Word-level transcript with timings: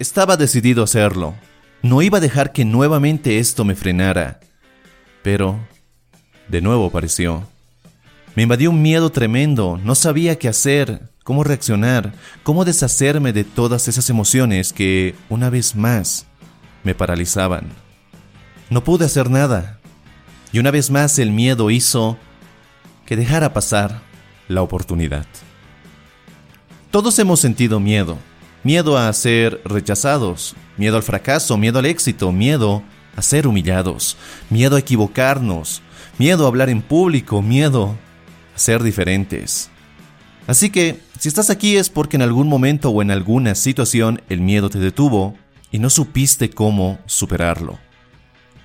Estaba 0.00 0.38
decidido 0.38 0.80
a 0.80 0.84
hacerlo. 0.84 1.34
No 1.82 2.00
iba 2.00 2.16
a 2.16 2.22
dejar 2.22 2.52
que 2.52 2.64
nuevamente 2.64 3.38
esto 3.38 3.66
me 3.66 3.76
frenara. 3.76 4.40
Pero, 5.22 5.60
de 6.48 6.62
nuevo 6.62 6.86
apareció. 6.86 7.46
Me 8.34 8.44
invadió 8.44 8.70
un 8.70 8.80
miedo 8.80 9.10
tremendo. 9.10 9.78
No 9.84 9.94
sabía 9.94 10.38
qué 10.38 10.48
hacer 10.48 11.10
cómo 11.22 11.44
reaccionar, 11.44 12.14
cómo 12.44 12.64
deshacerme 12.64 13.34
de 13.34 13.44
todas 13.44 13.88
esas 13.88 14.08
emociones 14.08 14.72
que, 14.72 15.14
una 15.28 15.50
vez 15.50 15.76
más, 15.76 16.24
me 16.82 16.94
paralizaban. 16.94 17.68
No 18.70 18.82
pude 18.82 19.04
hacer 19.04 19.28
nada. 19.28 19.80
Y 20.50 20.60
una 20.60 20.70
vez 20.70 20.90
más 20.90 21.18
el 21.18 21.30
miedo 21.30 21.70
hizo 21.70 22.16
que 23.04 23.16
dejara 23.16 23.52
pasar 23.52 24.00
la 24.48 24.62
oportunidad. 24.62 25.26
Todos 26.90 27.18
hemos 27.18 27.38
sentido 27.38 27.80
miedo. 27.80 28.16
Miedo 28.62 28.98
a 28.98 29.10
ser 29.14 29.62
rechazados, 29.64 30.54
miedo 30.76 30.96
al 30.96 31.02
fracaso, 31.02 31.56
miedo 31.56 31.78
al 31.78 31.86
éxito, 31.86 32.30
miedo 32.30 32.82
a 33.16 33.22
ser 33.22 33.46
humillados, 33.46 34.18
miedo 34.50 34.76
a 34.76 34.80
equivocarnos, 34.80 35.80
miedo 36.18 36.44
a 36.44 36.48
hablar 36.48 36.68
en 36.68 36.82
público, 36.82 37.40
miedo 37.40 37.96
a 38.54 38.58
ser 38.58 38.82
diferentes. 38.82 39.70
Así 40.46 40.68
que 40.68 41.00
si 41.18 41.28
estás 41.28 41.48
aquí 41.48 41.76
es 41.76 41.88
porque 41.88 42.16
en 42.16 42.22
algún 42.22 42.48
momento 42.48 42.90
o 42.90 43.00
en 43.00 43.10
alguna 43.10 43.54
situación 43.54 44.20
el 44.28 44.40
miedo 44.40 44.68
te 44.68 44.78
detuvo 44.78 45.36
y 45.70 45.78
no 45.78 45.88
supiste 45.88 46.50
cómo 46.50 46.98
superarlo. 47.06 47.78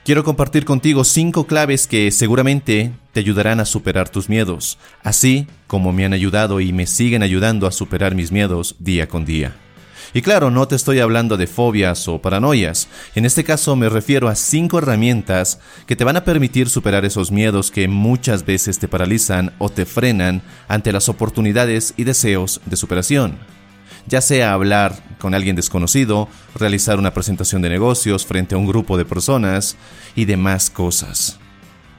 Quiero 0.03 0.23
compartir 0.23 0.65
contigo 0.65 1.03
cinco 1.03 1.47
claves 1.47 1.87
que 1.87 2.11
seguramente 2.11 2.91
te 3.13 3.21
ayudarán 3.21 3.59
a 3.59 3.65
superar 3.65 4.09
tus 4.09 4.29
miedos, 4.29 4.77
así 5.03 5.47
como 5.67 5.93
me 5.93 6.05
han 6.05 6.13
ayudado 6.13 6.59
y 6.59 6.73
me 6.73 6.85
siguen 6.85 7.23
ayudando 7.23 7.65
a 7.65 7.71
superar 7.71 8.13
mis 8.13 8.31
miedos 8.31 8.75
día 8.79 9.07
con 9.07 9.25
día. 9.25 9.55
Y 10.13 10.21
claro, 10.21 10.51
no 10.51 10.67
te 10.67 10.75
estoy 10.75 10.99
hablando 10.99 11.37
de 11.37 11.47
fobias 11.47 12.07
o 12.07 12.21
paranoias. 12.21 12.87
En 13.15 13.25
este 13.25 13.43
caso 13.43 13.75
me 13.75 13.89
refiero 13.89 14.27
a 14.27 14.35
cinco 14.35 14.77
herramientas 14.77 15.59
que 15.87 15.95
te 15.95 16.03
van 16.03 16.17
a 16.17 16.23
permitir 16.23 16.69
superar 16.69 17.05
esos 17.05 17.31
miedos 17.31 17.71
que 17.71 17.87
muchas 17.87 18.45
veces 18.45 18.79
te 18.79 18.87
paralizan 18.87 19.53
o 19.57 19.69
te 19.69 19.85
frenan 19.85 20.41
ante 20.67 20.91
las 20.91 21.09
oportunidades 21.09 21.93
y 21.97 22.03
deseos 22.03 22.61
de 22.65 22.77
superación. 22.77 23.37
Ya 24.07 24.21
sea 24.21 24.53
hablar 24.53 25.03
con 25.17 25.33
alguien 25.33 25.55
desconocido, 25.55 26.29
realizar 26.53 26.99
una 26.99 27.13
presentación 27.13 27.61
de 27.61 27.69
negocios 27.69 28.25
frente 28.25 28.53
a 28.53 28.57
un 28.57 28.67
grupo 28.67 28.97
de 28.97 29.05
personas 29.05 29.77
y 30.15 30.25
demás 30.25 30.69
cosas. 30.69 31.39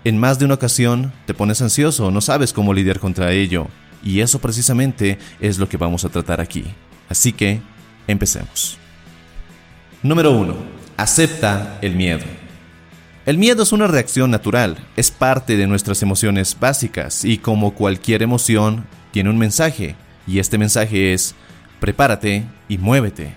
En 0.05 0.19
más 0.19 0.39
de 0.39 0.45
una 0.45 0.55
ocasión 0.55 1.13
te 1.27 1.35
pones 1.35 1.61
ansioso, 1.61 2.13
no 2.13 2.21
sabes 2.21 2.53
cómo 2.53 2.73
lidiar 2.73 3.01
contra 3.01 3.33
ello, 3.33 3.67
y 4.05 4.21
eso 4.21 4.39
precisamente 4.39 5.19
es 5.41 5.59
lo 5.59 5.69
que 5.69 5.79
vamos 5.79 6.05
a 6.05 6.09
tratar 6.09 6.41
aquí. 6.41 6.65
Así 7.09 7.33
que 7.33 7.61
Empecemos. 8.07 8.79
Número 10.03 10.33
1. 10.33 10.55
Acepta 10.97 11.79
el 11.83 11.95
miedo. 11.95 12.25
El 13.27 13.39
miedo 13.39 13.65
es 13.65 13.73
una 13.73 13.89
reacción 13.89 14.31
natural, 14.31 14.79
es 14.97 15.11
parte 15.11 15.57
de 15.57 15.67
nuestras 15.67 16.01
emociones 16.03 16.57
básicas 16.59 17.25
y 17.25 17.39
como 17.39 17.75
cualquier 17.75 18.23
emoción 18.23 18.87
tiene 19.11 19.31
un 19.31 19.39
mensaje, 19.39 19.97
y 20.29 20.39
este 20.39 20.59
mensaje 20.59 21.13
es 21.13 21.35
prepárate 21.81 22.45
y 22.69 22.79
muévete. 22.79 23.35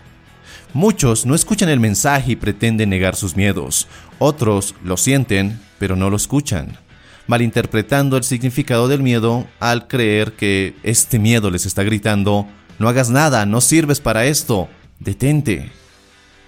Muchos 0.73 1.25
no 1.25 1.33
escuchan 1.33 1.69
el 1.69 1.79
mensaje 1.79 2.33
y 2.33 2.35
pretenden 2.35 2.89
negar 2.89 3.15
sus 3.15 3.35
miedos, 3.35 3.87
otros 4.19 4.75
lo 4.83 4.95
sienten 4.95 5.59
pero 5.79 5.95
no 5.95 6.11
lo 6.11 6.17
escuchan, 6.17 6.77
malinterpretando 7.25 8.17
el 8.17 8.23
significado 8.23 8.87
del 8.87 9.01
miedo 9.01 9.47
al 9.59 9.87
creer 9.87 10.33
que 10.33 10.75
este 10.83 11.17
miedo 11.17 11.49
les 11.49 11.65
está 11.65 11.81
gritando 11.81 12.47
no 12.79 12.87
hagas 12.87 13.09
nada, 13.09 13.45
no 13.45 13.59
sirves 13.59 13.99
para 13.99 14.25
esto. 14.25 14.69
Detente. 14.99 15.69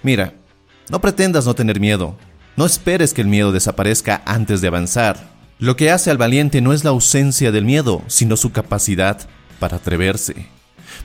Mira, 0.02 0.34
no 0.90 1.02
pretendas 1.02 1.46
no 1.46 1.54
tener 1.54 1.82
miedo. 1.82 2.18
No 2.56 2.66
esperes 2.66 3.14
que 3.14 3.22
el 3.22 3.28
miedo 3.28 3.52
desaparezca 3.52 4.22
antes 4.26 4.62
de 4.62 4.70
avanzar. 4.70 5.30
Lo 5.60 5.76
que 5.76 5.92
hace 5.92 6.10
al 6.10 6.18
valiente 6.18 6.62
no 6.62 6.72
es 6.72 6.86
la 6.86 6.92
ausencia 6.92 7.52
del 7.52 7.66
miedo, 7.66 8.02
sino 8.08 8.38
su 8.38 8.54
capacidad 8.54 9.20
para 9.60 9.78
atreverse. 9.78 10.48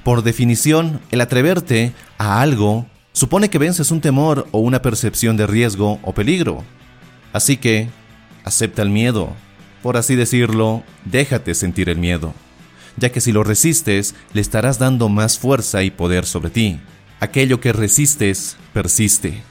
Por 0.04 0.22
definición, 0.22 1.00
el 1.10 1.20
atreverte 1.20 1.92
a 2.19 2.41
algo 2.41 2.86
supone 3.12 3.50
que 3.50 3.59
vences 3.59 3.91
un 3.91 4.00
temor 4.00 4.47
o 4.53 4.60
una 4.60 4.81
percepción 4.81 5.36
de 5.36 5.48
riesgo 5.48 5.98
o 6.03 6.15
peligro. 6.15 6.62
Así 7.32 7.56
que, 7.56 7.88
acepta 8.44 8.82
el 8.82 8.91
miedo. 8.91 9.31
Por 9.82 9.97
así 9.97 10.15
decirlo, 10.15 10.84
déjate 11.04 11.54
sentir 11.54 11.88
el 11.88 11.98
miedo 11.98 12.32
ya 12.96 13.10
que 13.10 13.20
si 13.20 13.32
lo 13.32 13.44
resistes, 13.44 14.14
le 14.32 14.40
estarás 14.40 14.78
dando 14.78 15.08
más 15.08 15.38
fuerza 15.38 15.82
y 15.82 15.90
poder 15.90 16.24
sobre 16.24 16.50
ti. 16.50 16.80
Aquello 17.20 17.60
que 17.60 17.72
resistes, 17.72 18.56
persiste. 18.72 19.42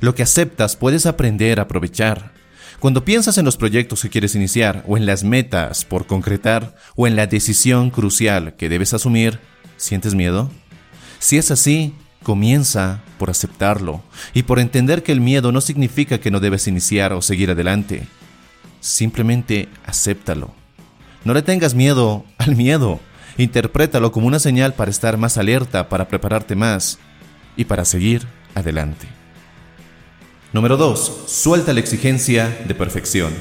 Lo 0.00 0.14
que 0.14 0.22
aceptas 0.22 0.76
puedes 0.76 1.06
aprender 1.06 1.58
a 1.58 1.64
aprovechar. 1.64 2.32
Cuando 2.78 3.04
piensas 3.04 3.38
en 3.38 3.46
los 3.46 3.56
proyectos 3.56 4.02
que 4.02 4.10
quieres 4.10 4.34
iniciar, 4.34 4.84
o 4.86 4.96
en 4.96 5.06
las 5.06 5.24
metas 5.24 5.84
por 5.84 6.06
concretar, 6.06 6.76
o 6.94 7.06
en 7.06 7.16
la 7.16 7.26
decisión 7.26 7.90
crucial 7.90 8.54
que 8.56 8.68
debes 8.68 8.92
asumir, 8.92 9.40
¿sientes 9.78 10.14
miedo? 10.14 10.50
Si 11.18 11.38
es 11.38 11.50
así, 11.50 11.94
comienza 12.22 13.02
por 13.18 13.30
aceptarlo 13.30 14.02
y 14.34 14.42
por 14.42 14.58
entender 14.58 15.02
que 15.02 15.12
el 15.12 15.20
miedo 15.20 15.52
no 15.52 15.60
significa 15.60 16.18
que 16.18 16.30
no 16.30 16.40
debes 16.40 16.68
iniciar 16.68 17.12
o 17.14 17.22
seguir 17.22 17.50
adelante. 17.50 18.06
Simplemente 18.80 19.68
acéptalo. 19.86 20.65
No 21.26 21.34
le 21.34 21.42
tengas 21.42 21.74
miedo 21.74 22.24
al 22.38 22.54
miedo. 22.54 23.00
Interprétalo 23.36 24.12
como 24.12 24.28
una 24.28 24.38
señal 24.38 24.74
para 24.74 24.92
estar 24.92 25.16
más 25.16 25.36
alerta, 25.38 25.88
para 25.88 26.06
prepararte 26.06 26.54
más 26.54 27.00
y 27.56 27.64
para 27.64 27.84
seguir 27.84 28.28
adelante. 28.54 29.08
Número 30.52 30.76
2. 30.76 31.24
Suelta 31.26 31.72
la 31.72 31.80
exigencia 31.80 32.56
de 32.68 32.76
perfección. 32.76 33.32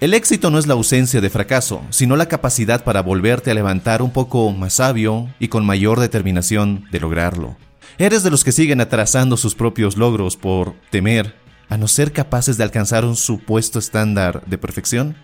El 0.00 0.12
éxito 0.12 0.50
no 0.50 0.58
es 0.58 0.66
la 0.66 0.74
ausencia 0.74 1.20
de 1.20 1.30
fracaso, 1.30 1.82
sino 1.90 2.16
la 2.16 2.26
capacidad 2.26 2.82
para 2.82 3.00
volverte 3.00 3.52
a 3.52 3.54
levantar 3.54 4.02
un 4.02 4.10
poco 4.10 4.50
más 4.50 4.72
sabio 4.72 5.28
y 5.38 5.46
con 5.46 5.64
mayor 5.64 6.00
determinación 6.00 6.88
de 6.90 6.98
lograrlo. 6.98 7.56
¿Eres 7.96 8.24
de 8.24 8.30
los 8.32 8.42
que 8.42 8.50
siguen 8.50 8.80
atrasando 8.80 9.36
sus 9.36 9.54
propios 9.54 9.96
logros 9.96 10.36
por 10.36 10.74
temer 10.90 11.36
a 11.68 11.76
no 11.76 11.86
ser 11.86 12.10
capaces 12.10 12.56
de 12.56 12.64
alcanzar 12.64 13.04
un 13.04 13.14
supuesto 13.14 13.78
estándar 13.78 14.42
de 14.46 14.58
perfección? 14.58 15.14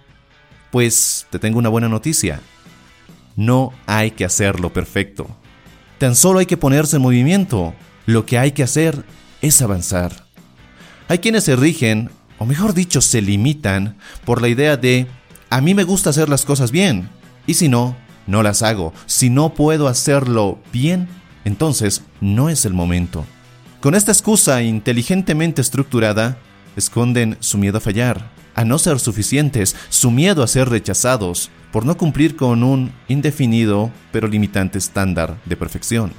Pues 0.73 1.27
te 1.31 1.39
tengo 1.39 1.61
una 1.61 1.69
buena 1.69 1.89
noticia. 1.89 2.41
No 3.37 3.73
hay 3.87 4.11
que 4.11 4.25
hacerlo 4.25 4.73
perfecto. 4.73 5.29
Tan 5.99 6.17
solo 6.17 6.41
hay 6.41 6.47
que 6.47 6.57
ponerse 6.57 6.97
en 6.97 7.03
movimiento. 7.03 7.75
Lo 8.07 8.27
que 8.27 8.39
hay 8.39 8.51
que 8.51 8.65
hacer 8.65 9.05
es 9.43 9.63
avanzar. 9.63 10.27
Hay 11.09 11.19
quienes 11.19 11.45
se 11.45 11.57
rigen, 11.57 12.11
o 12.39 12.47
mejor 12.47 12.73
dicho, 12.73 13.03
se 13.03 13.21
limitan 13.21 13.99
por 14.25 14.41
la 14.41 14.49
idea 14.49 14.79
de, 14.79 15.07
a 15.51 15.61
mí 15.61 15.75
me 15.75 15.85
gusta 15.85 16.09
hacer 16.09 16.31
las 16.31 16.47
cosas 16.47 16.71
bien, 16.71 17.11
y 17.47 17.55
si 17.55 17.69
no, 17.69 17.95
no 18.27 18.43
las 18.43 18.63
hago. 18.63 18.95
Si 19.05 19.29
no 19.29 19.53
puedo 19.53 19.89
hacerlo 19.89 20.59
bien, 20.73 21.07
entonces 21.45 22.03
no 22.23 22.49
es 22.49 22.65
el 22.65 22.73
momento. 22.73 23.27
Con 23.81 23.95
esta 23.95 24.11
excusa 24.11 24.63
inteligentemente 24.63 25.61
estructurada, 25.61 26.39
esconden 26.77 27.37
su 27.41 27.59
miedo 27.59 27.77
a 27.77 27.83
fallar, 27.83 28.32
a 28.55 28.65
no 28.65 28.79
ser 28.79 28.99
suficientes, 28.99 29.77
su 29.89 30.11
miedo 30.11 30.43
a 30.43 30.47
ser 30.47 30.69
rechazados, 30.69 31.51
por 31.73 31.87
no 31.87 31.97
cumplir 31.97 32.37
con 32.37 32.63
un 32.63 32.93
indefinido 33.09 33.91
pero 34.13 34.29
limitante 34.29 34.79
estándar 34.79 35.39
de 35.47 35.57
perfección. 35.57 36.13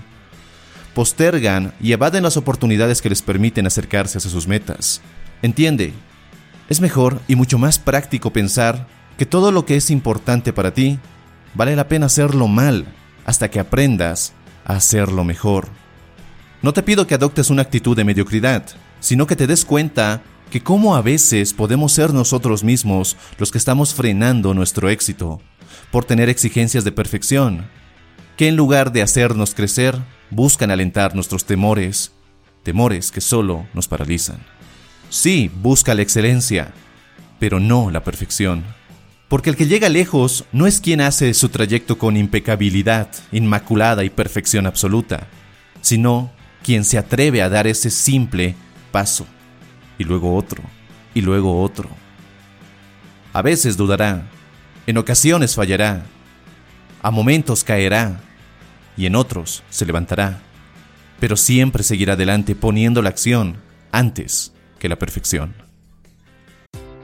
postergan 0.94 1.74
y 1.82 1.92
evaden 1.92 2.24
las 2.24 2.38
oportunidades 2.38 3.02
que 3.02 3.10
les 3.10 3.22
permiten 3.22 3.66
acercarse 3.66 4.18
hacia 4.18 4.30
sus 4.30 4.48
metas. 4.48 5.02
Entiende, 5.42 5.94
es 6.70 6.82
mejor 6.82 7.20
y 7.28 7.36
mucho 7.36 7.58
más 7.58 7.80
práctico 7.80 8.32
pensar 8.32 8.88
que 9.18 9.26
todo 9.26 9.52
lo 9.52 9.66
que 9.66 9.76
es 9.76 9.90
importante 9.90 10.54
para 10.54 10.74
ti 10.74 11.00
vale 11.54 11.76
la 11.76 11.88
pena 11.88 12.06
hacerlo 12.08 12.48
mal 12.48 12.86
hasta 13.26 13.50
que 13.50 13.60
aprendas 13.60 14.34
a 14.66 14.76
hacerlo 14.76 15.24
mejor. 15.24 15.68
No 16.62 16.74
te 16.74 16.84
pido 16.84 17.08
que 17.08 17.16
adoptes 17.16 17.50
una 17.50 17.64
actitud 17.64 17.96
de 17.96 18.06
mediocridad, 18.06 18.64
sino 19.00 19.28
que 19.28 19.36
te 19.36 19.48
des 19.48 19.66
cuenta 19.66 20.22
que 20.54 20.62
cómo 20.62 20.96
a 20.96 21.02
veces 21.02 21.52
podemos 21.52 21.94
ser 21.94 22.14
nosotros 22.14 22.64
mismos 22.64 23.18
los 23.40 23.52
que 23.52 23.58
estamos 23.58 23.96
frenando 23.96 24.54
nuestro 24.54 24.88
éxito 24.88 25.42
por 25.90 26.06
tener 26.06 26.30
exigencias 26.30 26.84
de 26.84 26.92
perfección, 26.92 27.66
que 28.38 28.50
en 28.50 28.56
lugar 28.56 28.92
de 28.92 29.02
hacernos 29.02 29.56
crecer, 29.56 29.98
buscan 30.30 30.70
alentar 30.70 31.16
nuestros 31.16 31.46
temores, 31.46 32.12
temores 32.62 33.12
que 33.12 33.20
solo 33.20 33.66
nos 33.74 33.88
paralizan. 33.88 34.46
Sí, 35.10 35.50
busca 35.56 35.96
la 35.96 36.04
excelencia, 36.04 36.72
pero 37.40 37.60
no 37.60 37.90
la 37.90 38.04
perfección. 38.04 38.64
Porque 39.30 39.50
el 39.50 39.56
que 39.56 39.66
llega 39.66 39.90
lejos 39.90 40.46
no 40.52 40.68
es 40.68 40.82
quien 40.82 41.02
hace 41.02 41.34
su 41.34 41.50
trayecto 41.50 41.98
con 41.98 42.16
impecabilidad, 42.16 43.08
inmaculada 43.32 44.04
y 44.04 44.12
perfección 44.12 44.68
absoluta, 44.68 45.26
sino 45.82 46.32
quien 46.62 46.86
se 46.86 47.00
atreve 47.00 47.42
a 47.42 47.50
dar 47.50 47.66
ese 47.66 47.90
simple 47.90 48.54
paso, 48.92 49.26
y 49.98 50.04
luego 50.04 50.36
otro, 50.36 50.64
y 51.14 51.22
luego 51.22 51.62
otro. 51.62 51.90
A 53.34 53.42
veces 53.42 53.78
dudará, 53.78 54.28
en 54.86 54.98
ocasiones 54.98 55.56
fallará, 55.56 56.06
a 57.02 57.12
momentos 57.12 57.64
caerá, 57.64 58.22
y 58.96 59.06
en 59.06 59.16
otros 59.16 59.64
se 59.70 59.86
levantará, 59.86 60.40
pero 61.20 61.36
siempre 61.36 61.84
seguirá 61.84 62.14
adelante 62.14 62.56
poniendo 62.56 63.02
la 63.02 63.10
acción 63.10 63.58
antes 63.92 64.54
que 64.80 64.90
la 64.90 64.98
perfección. 65.00 65.63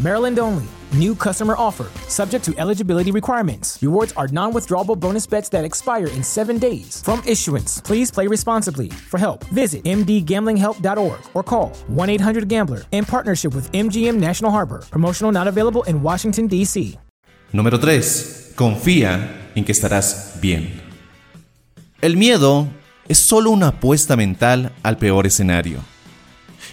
Maryland 0.00 0.38
only. 0.38 0.64
New 0.96 1.14
customer 1.14 1.54
offer. 1.56 1.86
Subject 2.08 2.44
to 2.44 2.54
eligibility 2.58 3.10
requirements. 3.10 3.78
Rewards 3.82 4.12
are 4.16 4.28
non 4.28 4.52
withdrawable 4.52 4.98
bonus 4.98 5.26
bets 5.26 5.48
that 5.50 5.64
expire 5.64 6.06
in 6.08 6.22
seven 6.22 6.58
days. 6.58 7.02
From 7.02 7.22
issuance, 7.26 7.80
please 7.80 8.10
play 8.10 8.26
responsibly. 8.26 8.88
For 8.88 9.18
help, 9.18 9.44
visit 9.52 9.84
mdgamblinghelp.org 9.84 11.20
or 11.34 11.42
call 11.42 11.72
1 11.88 12.10
800 12.10 12.48
Gambler 12.48 12.82
in 12.92 13.04
partnership 13.04 13.54
with 13.54 13.70
MGM 13.72 14.16
National 14.16 14.50
Harbor. 14.50 14.84
Promotional 14.90 15.32
not 15.32 15.48
available 15.48 15.82
in 15.84 16.02
Washington, 16.02 16.46
D.C. 16.46 16.98
Número 17.52 17.78
3. 17.78 18.52
Confía 18.56 19.50
en 19.54 19.64
que 19.64 19.72
estarás 19.72 20.38
bien. 20.40 20.80
El 22.00 22.16
miedo 22.16 22.68
es 23.08 23.18
solo 23.18 23.50
una 23.50 23.68
apuesta 23.68 24.16
mental 24.16 24.72
al 24.82 24.96
peor 24.96 25.26
escenario. 25.26 25.80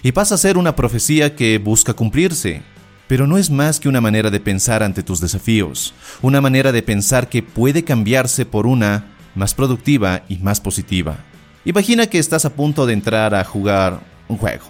Y 0.02 0.12
pasa 0.12 0.36
a 0.36 0.38
ser 0.38 0.56
una 0.58 0.76
profecía 0.76 1.34
que 1.34 1.58
busca 1.58 1.94
cumplirse, 1.94 2.62
pero 3.08 3.26
no 3.26 3.38
es 3.38 3.50
más 3.50 3.80
que 3.80 3.88
una 3.88 4.00
manera 4.00 4.30
de 4.30 4.40
pensar 4.40 4.82
ante 4.82 5.02
tus 5.02 5.20
desafíos, 5.20 5.94
una 6.22 6.40
manera 6.40 6.72
de 6.72 6.82
pensar 6.82 7.28
que 7.28 7.42
puede 7.42 7.84
cambiarse 7.84 8.46
por 8.46 8.66
una 8.66 9.06
más 9.34 9.54
productiva 9.54 10.22
y 10.28 10.38
más 10.38 10.60
positiva. 10.60 11.18
Imagina 11.64 12.06
que 12.06 12.18
estás 12.18 12.44
a 12.44 12.54
punto 12.54 12.86
de 12.86 12.92
entrar 12.92 13.34
a 13.34 13.44
jugar 13.44 14.00
un 14.28 14.38
juego, 14.38 14.64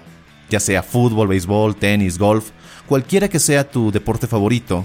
ya 0.51 0.61
sea 0.61 0.83
fútbol, 0.83 1.29
béisbol, 1.29 1.77
tenis, 1.77 2.19
golf, 2.19 2.51
cualquiera 2.87 3.29
que 3.29 3.39
sea 3.39 3.69
tu 3.69 3.91
deporte 3.91 4.27
favorito, 4.27 4.85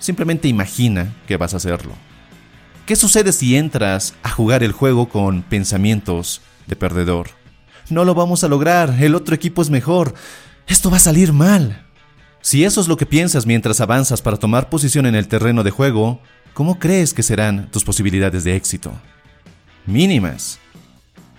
Simplemente 0.00 0.48
imagina 0.48 1.14
que 1.28 1.36
vas 1.36 1.54
a 1.54 1.58
hacerlo. 1.58 1.92
¿Qué 2.86 2.96
sucede 2.96 3.32
si 3.32 3.56
entras 3.56 4.14
a 4.22 4.30
jugar 4.30 4.64
el 4.64 4.72
juego 4.72 5.08
con 5.08 5.42
pensamientos 5.42 6.40
de 6.66 6.74
perdedor? 6.74 7.28
No 7.90 8.04
lo 8.04 8.14
vamos 8.14 8.42
a 8.42 8.48
lograr, 8.48 8.96
el 9.00 9.14
otro 9.14 9.34
equipo 9.34 9.62
es 9.62 9.68
mejor, 9.70 10.14
esto 10.66 10.90
va 10.90 10.96
a 10.96 11.00
salir 11.00 11.32
mal. 11.32 11.86
Si 12.42 12.64
eso 12.64 12.80
es 12.80 12.88
lo 12.88 12.96
que 12.96 13.06
piensas 13.06 13.46
mientras 13.46 13.80
avanzas 13.80 14.22
para 14.22 14.38
tomar 14.38 14.70
posición 14.70 15.04
en 15.04 15.14
el 15.14 15.28
terreno 15.28 15.62
de 15.62 15.70
juego, 15.70 16.20
¿cómo 16.54 16.78
crees 16.78 17.12
que 17.12 17.22
serán 17.22 17.70
tus 17.70 17.84
posibilidades 17.84 18.44
de 18.44 18.56
éxito? 18.56 18.92
Mínimas. 19.84 20.58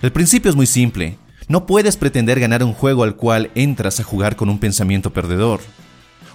El 0.01 0.11
principio 0.11 0.49
es 0.49 0.55
muy 0.55 0.67
simple. 0.67 1.17
No 1.47 1.65
puedes 1.65 1.97
pretender 1.97 2.39
ganar 2.39 2.63
un 2.63 2.73
juego 2.73 3.03
al 3.03 3.15
cual 3.15 3.49
entras 3.55 3.99
a 3.99 4.03
jugar 4.03 4.35
con 4.35 4.49
un 4.49 4.59
pensamiento 4.59 5.11
perdedor. 5.11 5.59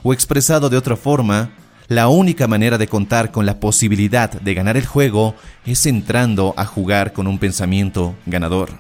O 0.03 0.13
expresado 0.13 0.69
de 0.69 0.77
otra 0.77 0.97
forma, 0.97 1.51
la 1.89 2.09
única 2.09 2.49
manera 2.49 2.77
de 2.77 2.89
contar 2.89 3.31
con 3.31 3.47
la 3.47 3.61
posibilidad 3.61 4.31
de 4.31 4.55
ganar 4.55 4.77
el 4.77 4.87
juego 4.87 5.37
es 5.65 5.87
entrando 5.87 6.55
a 6.57 6.65
jugar 6.65 7.13
con 7.13 7.29
un 7.29 7.39
pensamiento 7.39 8.17
ganador. 8.27 8.71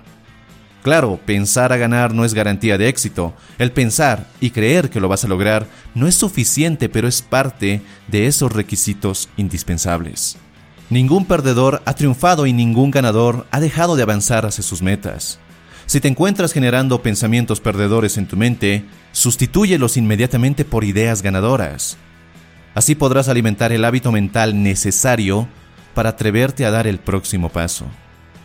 Claro, 0.87 1.19
pensar 1.27 1.73
a 1.73 1.79
ganar 1.79 2.15
no 2.15 2.25
es 2.25 2.33
garantía 2.33 2.79
de 2.79 2.89
éxito. 2.89 3.35
El 3.59 3.73
pensar 3.73 4.29
y 4.41 4.51
creer 4.51 4.89
que 4.89 5.01
lo 5.01 5.09
vas 5.09 5.25
a 5.25 5.27
lograr 5.27 5.67
no 5.97 6.07
es 6.07 6.15
suficiente, 6.15 6.89
pero 6.89 7.09
es 7.09 7.23
parte 7.23 7.83
de 8.07 8.29
esos 8.29 8.53
requisitos 8.53 9.29
indispensables. 9.37 10.37
Ningún 10.89 11.25
perdedor 11.25 11.83
ha 11.87 11.95
triunfado 11.95 12.47
y 12.47 12.53
ningún 12.53 12.93
ganador 12.93 13.49
ha 13.51 13.59
dejado 13.59 13.97
de 13.97 14.05
avanzar 14.05 14.47
hacia 14.47 14.63
sus 14.63 14.81
metas. 14.81 15.41
Si 15.87 15.99
te 15.99 16.07
encuentras 16.07 16.53
generando 16.53 17.03
pensamientos 17.03 17.59
perdedores 17.59 18.17
en 18.17 18.29
tu 18.29 18.37
mente, 18.37 18.85
sustitúyelos 19.11 19.97
inmediatamente 19.97 20.65
por 20.65 20.85
ideas 20.85 21.21
ganadoras. 21.21 21.97
Así 22.77 22.95
podrás 22.95 23.29
alimentar 23.29 23.73
el 23.73 23.85
hábito 23.85 24.13
mental 24.13 24.63
necesario 24.63 25.49
para 25.95 26.11
atreverte 26.11 26.65
a 26.65 26.71
dar 26.71 26.87
el 26.87 27.01
próximo 27.01 27.49
paso. 27.49 27.87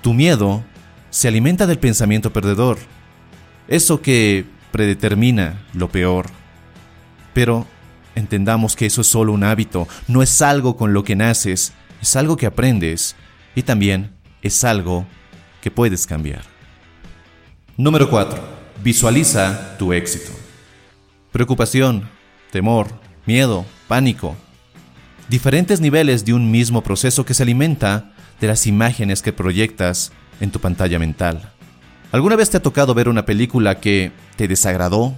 Tu 0.01 0.15
miedo 0.15 0.63
se 1.12 1.27
alimenta 1.27 1.68
del 1.68 1.77
pensamiento 1.77 2.34
perdedor, 2.34 2.80
eso 3.68 4.01
que 4.01 4.46
predetermina 4.72 5.62
lo 5.74 5.89
peor. 5.89 6.25
Pero 7.34 7.68
entendamos 8.15 8.75
que 8.75 8.88
eso 8.88 9.01
es 9.01 9.08
solo 9.08 9.34
un 9.34 9.44
hábito, 9.44 9.88
no 10.08 10.24
es 10.24 10.41
algo 10.41 10.75
con 10.75 10.94
lo 10.94 11.03
que 11.03 11.15
naces, 11.15 11.74
es 12.01 12.15
algo 12.15 12.38
que 12.38 12.48
aprendes 12.48 13.15
y 13.56 13.62
también 13.62 14.12
es 14.41 14.63
algo 14.63 15.06
que 15.62 15.70
puedes 15.70 16.08
cambiar. 16.08 16.41
Número 17.77 18.10
4. 18.10 18.41
Visualiza 18.84 19.77
tu 19.77 19.94
éxito. 19.94 20.32
Preocupación, 21.32 22.10
temor, 22.51 22.88
miedo, 23.25 23.65
pánico. 23.88 24.36
Diferentes 25.30 25.80
niveles 25.80 26.25
de 26.25 26.34
un 26.34 26.51
mismo 26.51 26.82
proceso 26.84 27.25
que 27.25 27.34
se 27.34 27.44
alimenta 27.44 28.13
de 28.39 28.48
las 28.48 28.65
imágenes 28.65 29.22
que 29.22 29.32
proyectas 29.32 30.12
en 30.41 30.51
tu 30.51 30.60
pantalla 30.60 31.00
mental. 31.00 31.53
¿Alguna 32.12 32.36
vez 32.36 32.50
te 32.50 32.57
ha 32.57 32.62
tocado 32.62 32.93
ver 32.93 33.07
una 33.07 33.25
película 33.25 33.79
que 33.79 34.12
te 34.36 34.50
desagradó, 34.50 35.15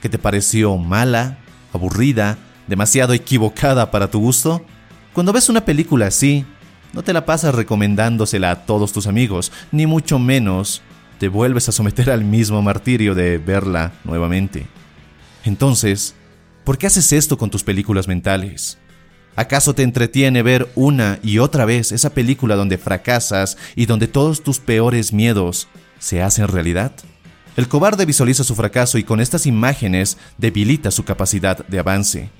que 0.00 0.08
te 0.08 0.16
pareció 0.16 0.78
mala, 0.78 1.36
aburrida, 1.74 2.38
demasiado 2.66 3.12
equivocada 3.12 3.90
para 3.90 4.10
tu 4.10 4.20
gusto? 4.20 4.64
Cuando 5.12 5.34
ves 5.34 5.50
una 5.50 5.66
película 5.66 6.06
así, 6.06 6.46
no 6.94 7.02
te 7.02 7.12
la 7.12 7.26
pasas 7.26 7.54
recomendándosela 7.54 8.50
a 8.50 8.64
todos 8.64 8.94
tus 8.94 9.06
amigos, 9.06 9.52
ni 9.70 9.84
mucho 9.86 10.18
menos 10.18 10.80
te 11.18 11.28
vuelves 11.28 11.68
a 11.68 11.72
someter 11.72 12.10
al 12.10 12.24
mismo 12.24 12.62
martirio 12.62 13.14
de 13.14 13.36
verla 13.36 13.92
nuevamente. 14.04 14.66
Entonces, 15.44 16.14
¿Por 16.64 16.78
qué 16.78 16.86
haces 16.86 17.12
esto 17.12 17.38
con 17.38 17.50
tus 17.50 17.64
películas 17.64 18.06
mentales? 18.06 18.78
¿Acaso 19.36 19.74
te 19.74 19.82
entretiene 19.82 20.42
ver 20.42 20.68
una 20.74 21.18
y 21.22 21.38
otra 21.38 21.64
vez 21.64 21.92
esa 21.92 22.10
película 22.10 22.56
donde 22.56 22.78
fracasas 22.78 23.56
y 23.76 23.86
donde 23.86 24.08
todos 24.08 24.42
tus 24.42 24.58
peores 24.58 25.12
miedos 25.12 25.68
se 25.98 26.22
hacen 26.22 26.48
realidad? 26.48 26.92
El 27.56 27.68
cobarde 27.68 28.06
visualiza 28.06 28.44
su 28.44 28.54
fracaso 28.54 28.98
y 28.98 29.04
con 29.04 29.20
estas 29.20 29.46
imágenes 29.46 30.18
debilita 30.38 30.90
su 30.90 31.04
capacidad 31.04 31.66
de 31.66 31.78
avance. 31.78 32.30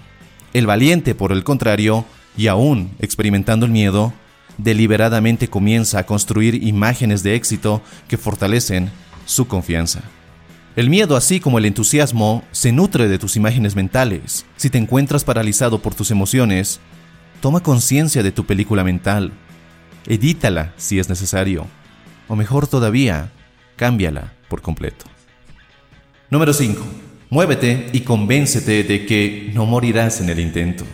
El 0.52 0.66
valiente, 0.66 1.14
por 1.14 1.32
el 1.32 1.44
contrario, 1.44 2.04
y 2.36 2.46
aún 2.46 2.90
experimentando 2.98 3.66
el 3.66 3.72
miedo, 3.72 4.12
deliberadamente 4.58 5.48
comienza 5.48 5.98
a 5.98 6.06
construir 6.06 6.62
imágenes 6.62 7.22
de 7.22 7.34
éxito 7.34 7.82
que 8.08 8.18
fortalecen 8.18 8.90
su 9.26 9.46
confianza. 9.46 10.02
El 10.76 10.88
miedo, 10.88 11.16
así 11.16 11.40
como 11.40 11.58
el 11.58 11.64
entusiasmo, 11.64 12.44
se 12.52 12.70
nutre 12.70 13.08
de 13.08 13.18
tus 13.18 13.36
imágenes 13.36 13.74
mentales. 13.74 14.46
Si 14.56 14.70
te 14.70 14.78
encuentras 14.78 15.24
paralizado 15.24 15.82
por 15.82 15.94
tus 15.94 16.12
emociones, 16.12 16.80
toma 17.40 17.60
conciencia 17.60 18.22
de 18.22 18.30
tu 18.30 18.46
película 18.46 18.84
mental. 18.84 19.32
Edítala 20.06 20.72
si 20.76 21.00
es 21.00 21.08
necesario. 21.08 21.66
O 22.28 22.36
mejor 22.36 22.68
todavía, 22.68 23.32
cámbiala 23.74 24.32
por 24.48 24.62
completo. 24.62 25.06
Número 26.30 26.52
5. 26.52 26.80
Muévete 27.30 27.90
y 27.92 28.00
convéncete 28.00 28.84
de 28.84 29.06
que 29.06 29.50
no 29.52 29.66
morirás 29.66 30.20
en 30.20 30.30
el 30.30 30.38
intento. 30.38 30.84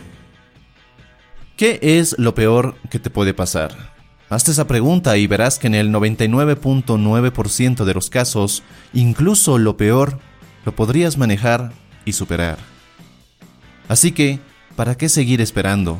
¿Qué 1.55 1.79
es 1.81 2.17
lo 2.17 2.33
peor 2.33 2.75
que 2.89 2.99
te 2.99 3.11
puede 3.11 3.35
pasar? 3.35 3.96
Hazte 4.29 4.51
esa 4.51 4.67
pregunta 4.67 5.17
y 5.17 5.25
verás 5.25 5.57
que 5.57 5.67
en 5.67 5.75
el 5.75 5.91
99.9% 5.91 7.85
de 7.85 7.93
los 7.93 8.09
casos, 8.09 8.63
incluso 8.93 9.57
lo 9.57 9.77
peor, 9.77 10.19
lo 10.65 10.75
podrías 10.75 11.17
manejar 11.17 11.71
y 12.03 12.11
superar. 12.11 12.57
Así 13.87 14.11
que, 14.11 14.39
¿para 14.75 14.95
qué 14.95 15.07
seguir 15.07 15.39
esperando? 15.39 15.99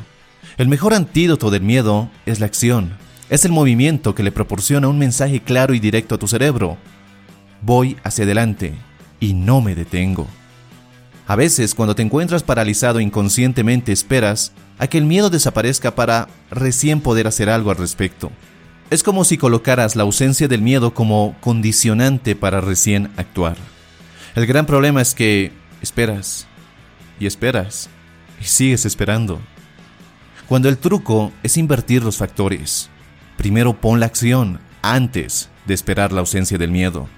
El 0.58 0.68
mejor 0.68 0.92
antídoto 0.92 1.50
del 1.50 1.62
miedo 1.62 2.10
es 2.26 2.38
la 2.38 2.46
acción. 2.46 2.96
Es 3.30 3.46
el 3.46 3.52
movimiento 3.52 4.14
que 4.14 4.22
le 4.22 4.32
proporciona 4.32 4.88
un 4.88 4.98
mensaje 4.98 5.40
claro 5.40 5.72
y 5.72 5.80
directo 5.80 6.16
a 6.16 6.18
tu 6.18 6.28
cerebro. 6.28 6.76
Voy 7.62 7.96
hacia 8.04 8.24
adelante 8.24 8.74
y 9.20 9.32
no 9.32 9.62
me 9.62 9.74
detengo. 9.74 10.26
A 11.26 11.36
veces, 11.36 11.74
cuando 11.74 11.94
te 11.94 12.02
encuentras 12.02 12.42
paralizado 12.42 13.00
inconscientemente, 13.00 13.92
esperas 13.92 14.52
a 14.78 14.86
que 14.86 14.98
el 14.98 15.04
miedo 15.04 15.30
desaparezca 15.30 15.94
para 15.94 16.28
recién 16.50 17.00
poder 17.00 17.26
hacer 17.26 17.50
algo 17.50 17.70
al 17.70 17.76
respecto. 17.76 18.30
Es 18.90 19.02
como 19.02 19.24
si 19.24 19.36
colocaras 19.36 19.96
la 19.96 20.04
ausencia 20.04 20.48
del 20.48 20.62
miedo 20.62 20.94
como 20.94 21.36
condicionante 21.40 22.36
para 22.36 22.60
recién 22.60 23.10
actuar. 23.16 23.56
El 24.34 24.46
gran 24.46 24.66
problema 24.66 25.02
es 25.02 25.14
que 25.14 25.52
esperas 25.82 26.46
y 27.20 27.26
esperas 27.26 27.90
y 28.40 28.44
sigues 28.44 28.86
esperando. 28.86 29.40
Cuando 30.48 30.68
el 30.68 30.78
truco 30.78 31.32
es 31.42 31.56
invertir 31.58 32.02
los 32.02 32.16
factores. 32.16 32.88
Primero 33.36 33.78
pon 33.80 34.00
la 34.00 34.06
acción 34.06 34.60
antes 34.80 35.50
de 35.66 35.74
esperar 35.74 36.12
la 36.12 36.20
ausencia 36.20 36.56
del 36.56 36.70
miedo. 36.70 37.08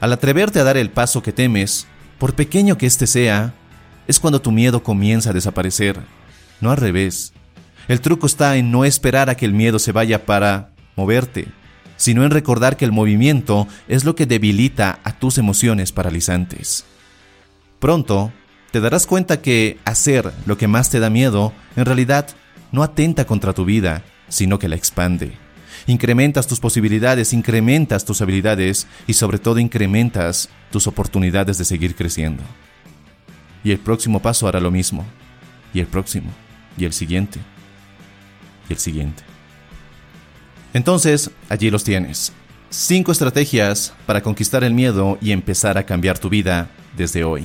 Al 0.00 0.12
atreverte 0.12 0.60
a 0.60 0.64
dar 0.64 0.76
el 0.76 0.90
paso 0.90 1.22
que 1.22 1.32
temes, 1.32 1.86
por 2.18 2.34
pequeño 2.34 2.78
que 2.78 2.86
éste 2.86 3.06
sea, 3.06 3.54
es 4.06 4.20
cuando 4.20 4.40
tu 4.40 4.52
miedo 4.52 4.82
comienza 4.82 5.30
a 5.30 5.32
desaparecer 5.32 6.00
no 6.62 6.70
al 6.70 6.78
revés. 6.78 7.34
El 7.88 8.00
truco 8.00 8.26
está 8.26 8.56
en 8.56 8.70
no 8.70 8.84
esperar 8.84 9.28
a 9.28 9.34
que 9.34 9.44
el 9.44 9.52
miedo 9.52 9.78
se 9.78 9.92
vaya 9.92 10.24
para 10.24 10.70
moverte, 10.96 11.48
sino 11.96 12.24
en 12.24 12.30
recordar 12.30 12.76
que 12.76 12.84
el 12.84 12.92
movimiento 12.92 13.68
es 13.88 14.04
lo 14.04 14.14
que 14.14 14.26
debilita 14.26 15.00
a 15.04 15.12
tus 15.18 15.36
emociones 15.38 15.92
paralizantes. 15.92 16.84
Pronto, 17.78 18.32
te 18.70 18.80
darás 18.80 19.06
cuenta 19.06 19.42
que 19.42 19.78
hacer 19.84 20.32
lo 20.46 20.56
que 20.56 20.68
más 20.68 20.88
te 20.88 21.00
da 21.00 21.10
miedo 21.10 21.52
en 21.76 21.84
realidad 21.84 22.28
no 22.70 22.82
atenta 22.82 23.26
contra 23.26 23.52
tu 23.52 23.64
vida, 23.64 24.02
sino 24.28 24.58
que 24.58 24.68
la 24.68 24.76
expande. 24.76 25.32
Incrementas 25.86 26.46
tus 26.46 26.60
posibilidades, 26.60 27.32
incrementas 27.32 28.04
tus 28.04 28.22
habilidades 28.22 28.86
y 29.06 29.14
sobre 29.14 29.38
todo 29.38 29.58
incrementas 29.58 30.48
tus 30.70 30.86
oportunidades 30.86 31.58
de 31.58 31.64
seguir 31.64 31.96
creciendo. 31.96 32.42
Y 33.64 33.72
el 33.72 33.78
próximo 33.78 34.22
paso 34.22 34.46
hará 34.46 34.60
lo 34.60 34.70
mismo. 34.70 35.04
Y 35.74 35.80
el 35.80 35.86
próximo 35.86 36.30
y 36.76 36.84
el 36.84 36.92
siguiente, 36.92 37.40
y 38.68 38.72
el 38.72 38.78
siguiente. 38.78 39.22
Entonces, 40.74 41.30
allí 41.48 41.70
los 41.70 41.84
tienes. 41.84 42.32
Cinco 42.70 43.12
estrategias 43.12 43.92
para 44.06 44.22
conquistar 44.22 44.64
el 44.64 44.72
miedo 44.72 45.18
y 45.20 45.32
empezar 45.32 45.76
a 45.76 45.84
cambiar 45.84 46.18
tu 46.18 46.30
vida 46.30 46.70
desde 46.96 47.24
hoy. 47.24 47.44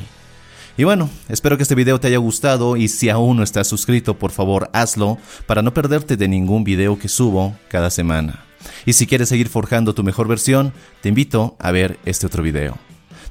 Y 0.78 0.84
bueno, 0.84 1.10
espero 1.28 1.58
que 1.58 1.64
este 1.64 1.76
video 1.76 2.00
te 2.00 2.08
haya 2.08 2.18
gustado 2.18 2.78
y 2.78 2.88
si 2.88 3.10
aún 3.10 3.38
no 3.38 3.44
estás 3.44 3.68
suscrito, 3.68 4.14
por 4.14 4.32
favor 4.32 4.70
hazlo 4.74 5.18
para 5.48 5.64
no 5.64 5.74
perderte 5.74 6.18
de 6.18 6.28
ningún 6.28 6.64
video 6.64 7.00
que 7.00 7.08
subo 7.08 7.58
cada 7.68 7.90
semana. 7.90 8.46
Y 8.86 8.94
si 8.94 9.08
quieres 9.08 9.30
seguir 9.30 9.50
forjando 9.50 9.96
tu 9.96 10.04
mejor 10.04 10.28
versión, 10.28 10.72
te 11.02 11.10
invito 11.10 11.56
a 11.60 11.72
ver 11.72 11.98
este 12.06 12.28
otro 12.28 12.44
video. 12.44 12.78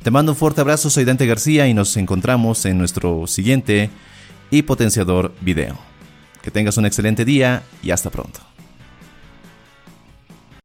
Te 0.02 0.10
mando 0.10 0.32
un 0.32 0.38
fuerte 0.38 0.60
abrazo, 0.60 0.90
soy 0.90 1.04
Dante 1.04 1.26
García 1.26 1.68
y 1.68 1.74
nos 1.74 1.96
encontramos 1.96 2.64
en 2.66 2.78
nuestro 2.78 3.26
siguiente 3.26 3.90
y 4.50 4.62
potenciador 4.62 5.32
video. 5.40 5.85
Que 6.46 6.52
tengas 6.52 6.76
un 6.76 6.86
excelente 6.86 7.24
día 7.24 7.64
y 7.82 7.90
hasta 7.90 8.08
pronto. 8.08 8.38